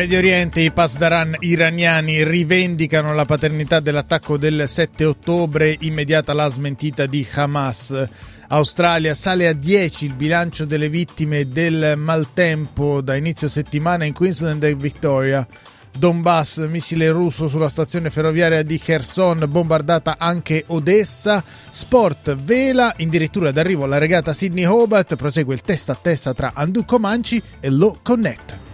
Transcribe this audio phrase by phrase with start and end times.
[0.00, 7.04] Medio Oriente, i Pasdaran iraniani rivendicano la paternità dell'attacco del 7 ottobre, immediata la smentita
[7.04, 8.08] di Hamas.
[8.48, 14.62] Australia sale a 10 il bilancio delle vittime del maltempo da inizio settimana in Queensland
[14.62, 15.46] e Victoria.
[15.94, 21.44] Donbass, missile russo sulla stazione ferroviaria di Kherson, bombardata anche Odessa.
[21.70, 26.86] Sport, vela, addirittura d'arrivo alla regata Sydney Hobart, prosegue il testa a testa tra Andu
[26.86, 28.68] Comanci e Low Connect.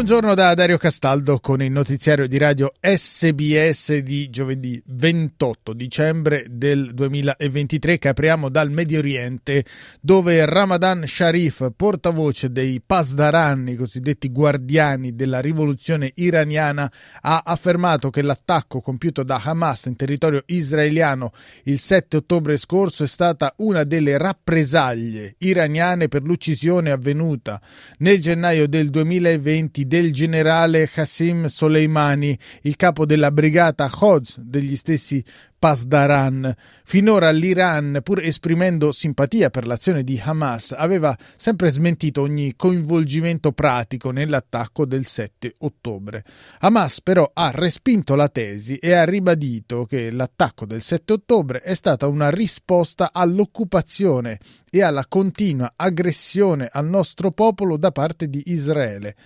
[0.00, 6.94] Buongiorno da Dario Castaldo con il notiziario di radio SBS di giovedì 28 dicembre del
[6.94, 9.62] 2023 che apriamo dal Medio Oriente
[10.00, 16.90] dove Ramadan Sharif, portavoce dei Pasdaran, i cosiddetti guardiani della rivoluzione iraniana,
[17.20, 21.30] ha affermato che l'attacco compiuto da Hamas in territorio israeliano
[21.64, 27.60] il 7 ottobre scorso è stata una delle rappresaglie iraniane per l'uccisione avvenuta
[27.98, 34.76] nel gennaio del 2020 attacchi del generale Qasem Soleimani, il capo della brigata Khoz degli
[34.76, 35.20] stessi
[35.58, 36.54] Pasdaran.
[36.84, 44.12] Finora l'Iran, pur esprimendo simpatia per l'azione di Hamas, aveva sempre smentito ogni coinvolgimento pratico
[44.12, 46.24] nell'attacco del 7 ottobre.
[46.60, 51.74] Hamas però ha respinto la tesi e ha ribadito che l'attacco del 7 ottobre è
[51.74, 54.38] stata una risposta all'occupazione
[54.70, 59.16] e alla continua aggressione al nostro popolo da parte di Israele.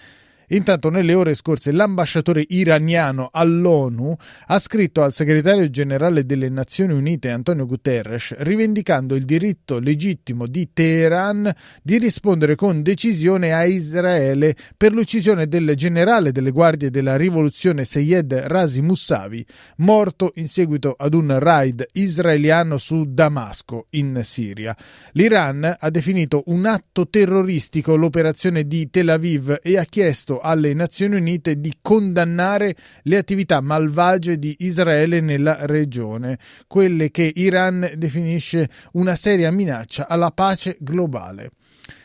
[0.49, 4.15] Intanto, nelle ore scorse, l'ambasciatore iraniano all'ONU
[4.47, 10.71] ha scritto al segretario generale delle Nazioni Unite Antonio Guterres rivendicando il diritto legittimo di
[10.73, 11.51] Teheran
[11.83, 18.33] di rispondere con decisione a Israele per l'uccisione del generale delle guardie della rivoluzione Seyed
[18.33, 19.45] Razi Mousavi,
[19.79, 24.77] morto in seguito ad un raid israeliano su Damasco, in Siria.
[25.13, 31.17] L'Iran ha definito un atto terroristico l'operazione di Tel Aviv e ha chiesto alle Nazioni
[31.17, 39.17] Unite di condannare le attività malvagie di Israele nella regione, quelle che Iran definisce una
[39.17, 41.51] seria minaccia alla pace globale.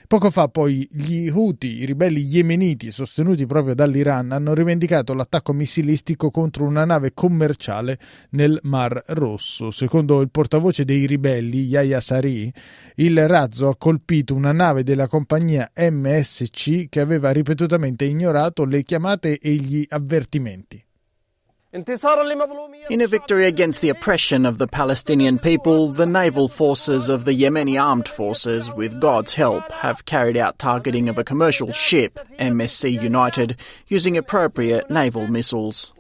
[0.10, 6.32] Poco fa poi gli Houthi, i ribelli yemeniti sostenuti proprio dall'Iran, hanno rivendicato l'attacco missilistico
[6.32, 8.00] contro una nave commerciale
[8.32, 9.70] nel Mar Rosso.
[9.70, 12.52] Secondo il portavoce dei ribelli, Yahya Sari,
[12.96, 19.38] il razzo ha colpito una nave della compagnia MSC che aveva ripetutamente ignorato le chiamate
[19.38, 20.84] e gli avvertimenti.
[21.72, 27.32] In a victory against the oppression of the Palestinian people, the naval forces of the
[27.32, 33.00] Yemeni armed forces, with God's help, have carried out targeting of a commercial ship, MSC
[33.00, 33.56] United,
[33.88, 35.94] using appropriate naval missiles.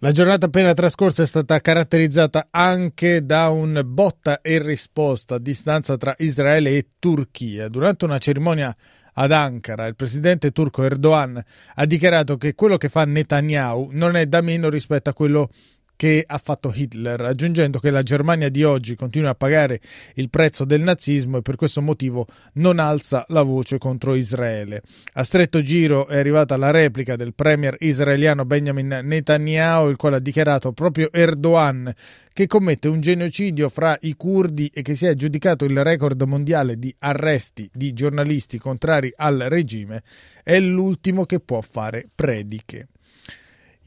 [0.00, 5.96] La giornata appena trascorsa è stata caratterizzata anche da un botta e risposta a distanza
[5.96, 7.68] tra Israele e Turchia.
[7.68, 8.76] Durante una cerimonia
[9.20, 11.42] ad Ankara, il presidente turco Erdogan
[11.74, 15.50] ha dichiarato che quello che fa Netanyahu non è da meno rispetto a quello
[15.98, 19.80] che ha fatto Hitler, aggiungendo che la Germania di oggi continua a pagare
[20.14, 24.82] il prezzo del nazismo e per questo motivo non alza la voce contro Israele.
[25.14, 30.20] A stretto giro è arrivata la replica del premier israeliano Benjamin Netanyahu, il quale ha
[30.20, 31.92] dichiarato proprio Erdogan
[32.32, 36.78] che commette un genocidio fra i curdi e che si è aggiudicato il record mondiale
[36.78, 40.04] di arresti di giornalisti contrari al regime,
[40.44, 42.86] è l'ultimo che può fare prediche.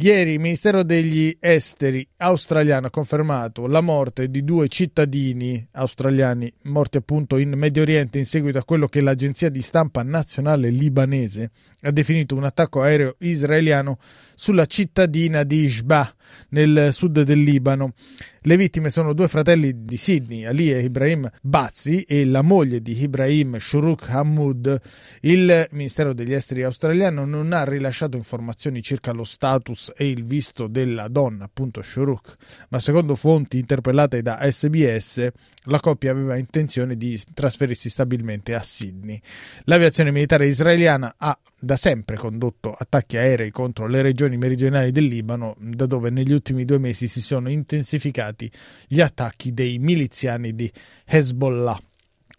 [0.04, 6.98] Ieri il Ministero degli Esteri australiano ha confermato la morte di due cittadini australiani morti
[6.98, 11.92] appunto in Medio Oriente in seguito a quello che l'agenzia di stampa nazionale libanese ha
[11.92, 14.00] definito un attacco aereo israeliano
[14.42, 16.16] sulla cittadina di Ishba
[16.50, 17.94] nel sud del Libano.
[18.42, 23.00] Le vittime sono due fratelli di Sydney, Ali e Ibrahim Bazzi, e la moglie di
[23.00, 24.82] Ibrahim, Shuruk Hamoud.
[25.20, 30.66] Il Ministero degli Esteri australiano non ha rilasciato informazioni circa lo status e il visto
[30.66, 32.36] della donna, appunto Shuruk,
[32.70, 35.28] ma secondo fonti interpellate da SBS,
[35.66, 39.22] la coppia aveva intenzione di trasferirsi stabilmente a Sydney.
[39.66, 45.56] L'aviazione militare israeliana ha da sempre condotto attacchi aerei contro le regioni meridionali del Libano,
[45.60, 48.52] da dove negli ultimi due mesi si sono intensificati
[48.88, 50.72] gli attacchi dei miliziani di
[51.06, 51.80] Hezbollah.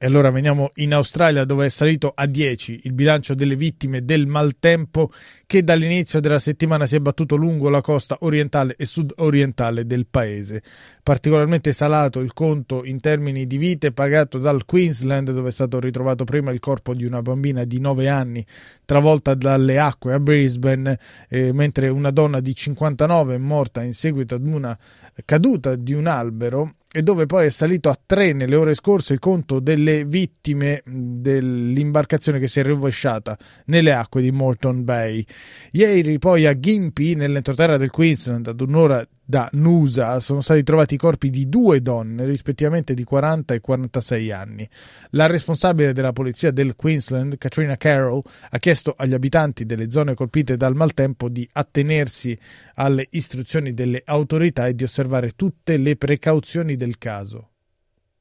[0.03, 4.27] E allora veniamo in Australia dove è salito a 10 il bilancio delle vittime del
[4.27, 5.13] maltempo
[5.47, 10.61] che dall'inizio della settimana si è battuto lungo la costa orientale e sud-orientale del paese.
[11.05, 16.25] Particolarmente salato il conto in termini di vite pagato dal Queensland dove è stato ritrovato
[16.25, 18.45] prima il corpo di una bambina di 9 anni
[18.85, 24.35] travolta dalle acque a Brisbane, eh, mentre una donna di 59 è morta in seguito
[24.35, 24.77] ad una
[25.25, 29.19] caduta di un albero e dove poi è salito a tre nelle ore scorse il
[29.19, 33.37] conto delle vittime dell'imbarcazione che si è rovesciata
[33.67, 35.25] nelle acque di Morton Bay.
[35.71, 40.99] Ieri poi a Gympie, nell'entroterra del Queensland, ad un'ora da Nusa sono stati trovati i
[40.99, 44.69] corpi di due donne, rispettivamente di 40 e 46 anni.
[45.11, 50.57] La responsabile della polizia del Queensland, Katrina Carroll, ha chiesto agli abitanti delle zone colpite
[50.57, 52.37] dal maltempo di attenersi
[52.75, 57.49] alle istruzioni delle autorità e di osservare tutte le precauzioni del caso.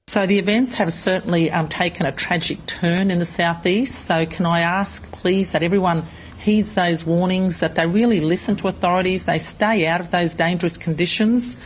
[0.08, 4.08] So the events have certainly um, taken a tragic turn in the southeast.
[4.08, 6.04] So can I ask, please, that everyone
[6.44, 10.78] heeds those warnings, that they really listen to authorities, they stay out of those dangerous
[10.78, 11.58] conditions.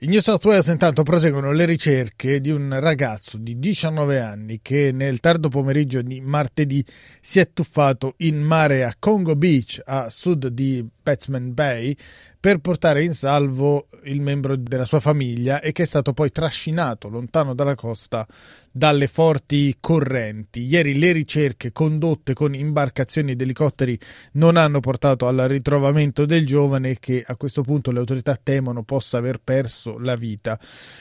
[0.00, 4.92] In New South Wales intanto proseguono le ricerche di un ragazzo di 19 anni che
[4.92, 6.84] nel tardo pomeriggio di martedì
[7.18, 11.96] si è tuffato in mare a Congo Beach a sud di Batsman Bay
[12.40, 17.08] per portare in salvo il membro della sua famiglia e che è stato poi trascinato
[17.08, 18.26] lontano dalla costa
[18.72, 20.66] dalle forti correnti.
[20.66, 23.96] Ieri le ricerche condotte con imbarcazioni ed elicotteri
[24.32, 29.18] non hanno portato al ritrovamento del giovane che a questo punto le autorità temono possa
[29.18, 30.58] aver perso la vita.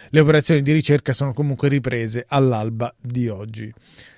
[0.09, 3.73] Le operazioni di ricerca sono comunque riprese all'alba di oggi.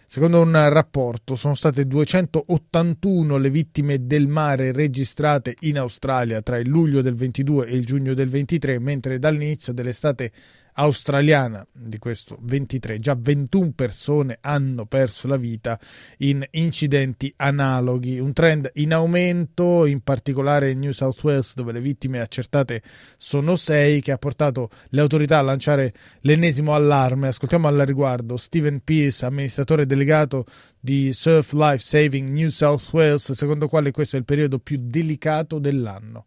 [0.09, 6.69] Secondo un rapporto sono state 281 le vittime del mare registrate in Australia tra il
[6.69, 10.31] luglio del 22 e il giugno del 23, mentre dall'inizio dell'estate
[10.79, 13.00] australiana di questo 23.
[13.00, 15.79] Già 21 persone hanno perso la vita
[16.18, 21.81] in incidenti analoghi, un trend in aumento, in particolare in New South Wales dove le
[21.81, 22.83] vittime accertate
[23.18, 27.29] sono 6, che ha portato le autorità a lanciare l'ennesimo allarme.
[27.29, 30.45] Ascoltiamo al riguardo Stephen Pearce, amministratore delegato
[30.79, 35.57] di Surf Life Saving New South Wales, secondo quale questo è il periodo più delicato
[35.57, 36.25] dell'anno.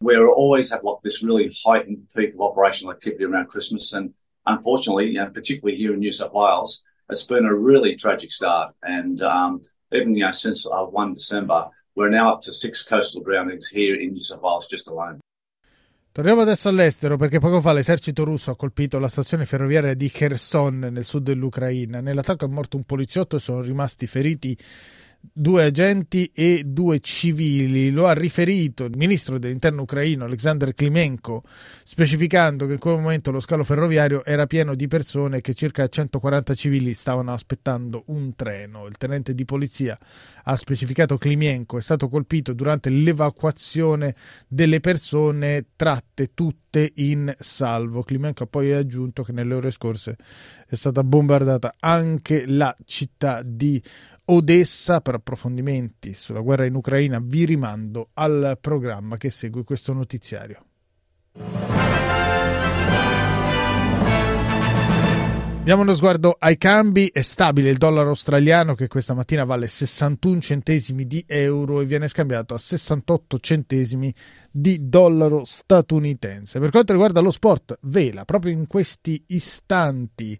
[0.00, 3.92] We always have like this really heightened peak of operational activity around Christmas.
[3.92, 4.14] And
[4.46, 8.74] unfortunately, you know, particularly here in New South Wales, it's been a really tragic start.
[8.82, 9.60] And um,
[9.92, 13.94] even you know, since uh, 1 December, we're now up to six coastal drownings here
[13.94, 15.18] in New South Wales just alone.
[16.12, 20.88] Torniamo adesso all'estero perché poco fa l'esercito russo ha colpito la stazione ferroviaria di Kherson
[20.90, 22.00] nel sud dell'Ucraina.
[22.00, 24.58] Nell'attacco è morto un poliziotto e sono rimasti feriti
[25.20, 27.90] due agenti e due civili.
[27.90, 31.42] Lo ha riferito il ministro dell'interno ucraino Alexander Klimenko,
[31.84, 35.86] specificando che in quel momento lo scalo ferroviario era pieno di persone e che circa
[35.86, 38.86] 140 civili stavano aspettando un treno.
[38.86, 39.98] Il tenente di polizia
[40.44, 44.14] ha specificato Klimenko è stato colpito durante l'evacuazione
[44.48, 48.02] delle persone tratte tutte in salvo.
[48.02, 50.16] Klimenko ha poi aggiunto che nelle ore scorse
[50.66, 53.82] è stata bombardata anche la città di
[54.32, 60.64] Odessa per approfondimenti sulla guerra in Ucraina vi rimando al programma che segue questo notiziario.
[65.64, 70.40] Diamo uno sguardo ai cambi, è stabile il dollaro australiano che questa mattina vale 61
[70.40, 74.14] centesimi di euro e viene scambiato a 68 centesimi di
[74.50, 76.58] dollaro statunitense.
[76.58, 80.38] Per quanto riguarda lo sport, vela proprio in questi istanti.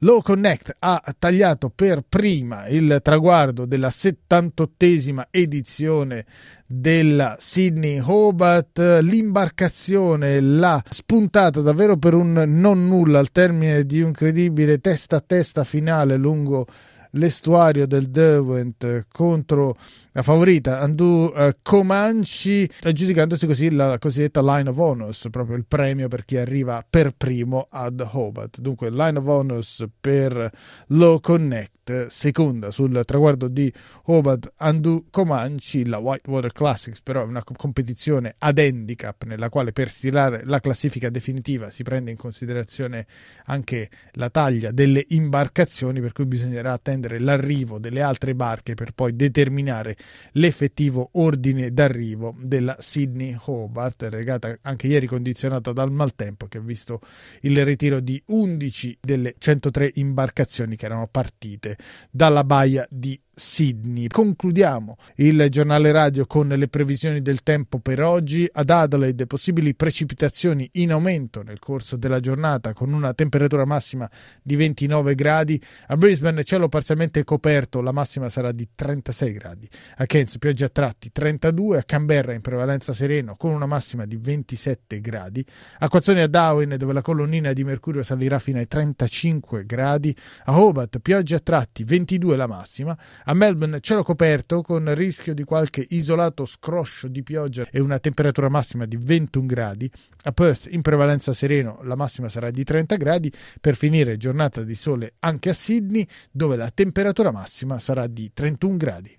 [0.00, 6.26] Low Connect ha tagliato per prima il traguardo della 78esima edizione
[6.66, 9.00] della Sydney Hobart.
[9.02, 15.24] L'imbarcazione l'ha spuntata davvero per un non nulla al termine di un credibile testa a
[15.24, 16.66] testa finale lungo
[17.14, 19.76] l'estuario del Derwent contro
[20.16, 26.06] la favorita Andu uh, Comanci, aggiudicandosi così la cosiddetta Line of Honors, proprio il premio
[26.06, 28.60] per chi arriva per primo ad Hobart.
[28.60, 30.52] Dunque, Line of Honors per
[30.88, 33.72] Low Connect, seconda sul traguardo di
[34.04, 39.90] Hobart Andu Comanci, la Whitewater Classics, però è una competizione ad handicap nella quale per
[39.90, 43.06] stilare la classifica definitiva si prende in considerazione
[43.46, 49.16] anche la taglia delle imbarcazioni, per cui bisognerà attendere l'arrivo delle altre barche per poi
[49.16, 49.96] determinare
[50.32, 57.00] l'effettivo ordine d'arrivo della Sydney Hobart, regata anche ieri condizionata dal maltempo che ha visto
[57.42, 61.76] il ritiro di 11 delle 103 imbarcazioni che erano partite
[62.10, 64.06] dalla baia di Sydney.
[64.06, 68.48] Concludiamo il giornale radio con le previsioni del tempo per oggi.
[68.50, 74.08] Ad Adelaide possibili precipitazioni in aumento nel corso della giornata con una temperatura massima
[74.42, 75.60] di 29 gradi.
[75.88, 79.68] A Brisbane cielo parzialmente coperto, la massima sarà di 36 gradi.
[79.96, 84.16] A Cairns pioggia a tratti 32, a Canberra in prevalenza sereno con una massima di
[84.16, 85.46] 27 gradi.
[85.78, 90.16] Acquazzoni a Darwin dove la colonnina di mercurio salirà fino ai 35 gradi.
[90.46, 92.98] A Hobart pioggia a tratti 22 la massima.
[93.24, 98.48] A Melbourne cielo coperto con rischio di qualche isolato scroscio di pioggia e una temperatura
[98.48, 99.88] massima di 21 gradi.
[100.24, 103.32] A Perth in prevalenza sereno la massima sarà di 30 gradi.
[103.60, 108.76] Per finire giornata di sole anche a Sydney dove la temperatura massima sarà di 31
[108.76, 109.18] gradi.